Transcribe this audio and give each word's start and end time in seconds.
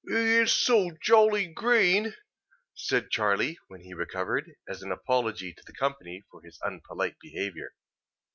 "He 0.07 0.13
is 0.37 0.51
so 0.51 0.89
jolly 0.99 1.45
green!" 1.45 2.15
said 2.73 3.11
Charley 3.11 3.59
when 3.67 3.81
he 3.81 3.93
recovered, 3.93 4.49
as 4.67 4.81
an 4.81 4.91
apology 4.91 5.53
to 5.53 5.63
the 5.63 5.73
company 5.73 6.23
for 6.31 6.41
his 6.41 6.59
unpolite 6.63 7.17
behaviour. 7.21 7.75